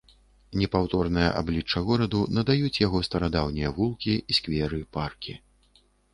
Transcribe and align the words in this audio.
Непаўторнае 0.59 1.27
аблічча 1.41 1.81
гораду 1.89 2.21
надаюць 2.39 2.81
яго 2.87 3.03
старадаўнія 3.09 3.69
вулкі, 3.77 4.19
скверы, 4.41 4.83
паркі. 4.99 5.39